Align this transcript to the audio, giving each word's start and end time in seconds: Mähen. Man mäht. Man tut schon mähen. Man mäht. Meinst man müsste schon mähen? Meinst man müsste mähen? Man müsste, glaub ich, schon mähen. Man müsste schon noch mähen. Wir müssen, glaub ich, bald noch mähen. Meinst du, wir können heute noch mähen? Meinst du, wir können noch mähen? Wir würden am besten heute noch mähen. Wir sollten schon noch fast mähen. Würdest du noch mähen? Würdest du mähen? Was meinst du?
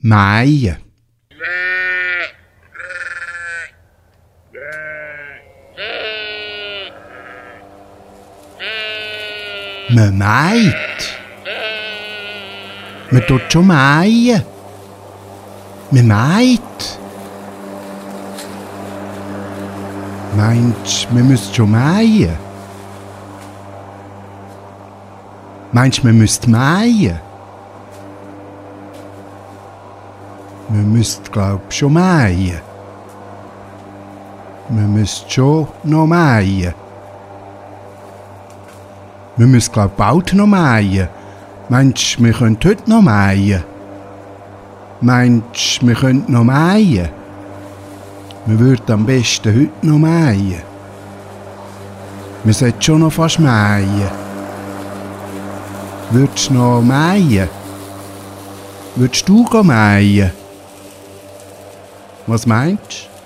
Mähen. 0.00 0.76
Man 9.90 10.18
mäht. 10.18 10.74
Man 13.10 13.26
tut 13.26 13.42
schon 13.52 13.66
mähen. 13.66 14.42
Man 15.90 16.06
mäht. 16.06 16.60
Meinst 20.36 21.10
man 21.10 21.26
müsste 21.26 21.54
schon 21.54 21.70
mähen? 21.72 22.38
Meinst 25.72 26.04
man 26.04 26.16
müsste 26.16 26.48
mähen? 26.48 27.27
Man 30.70 30.92
müsste, 30.92 31.30
glaub 31.30 31.62
ich, 31.70 31.78
schon 31.78 31.94
mähen. 31.94 32.60
Man 34.68 34.92
müsste 34.92 35.30
schon 35.30 35.68
noch 35.84 36.06
mähen. 36.06 36.74
Wir 39.36 39.46
müssen, 39.46 39.72
glaub 39.72 39.92
ich, 39.92 39.96
bald 39.96 40.34
noch 40.34 40.46
mähen. 40.46 41.08
Meinst 41.70 42.18
du, 42.18 42.24
wir 42.24 42.32
können 42.32 42.58
heute 42.64 42.90
noch 42.90 43.00
mähen? 43.00 43.62
Meinst 45.00 45.80
du, 45.80 45.86
wir 45.86 45.94
können 45.94 46.24
noch 46.28 46.44
mähen? 46.44 47.08
Wir 48.46 48.58
würden 48.58 48.92
am 48.92 49.06
besten 49.06 49.54
heute 49.54 49.86
noch 49.86 49.98
mähen. 49.98 50.62
Wir 52.44 52.54
sollten 52.54 52.82
schon 52.82 53.00
noch 53.00 53.12
fast 53.12 53.38
mähen. 53.38 54.10
Würdest 56.10 56.50
du 56.50 56.54
noch 56.54 56.82
mähen? 56.82 57.48
Würdest 58.96 59.28
du 59.28 59.46
mähen? 59.62 60.32
Was 62.28 62.44
meinst 62.44 63.08
du? 63.14 63.17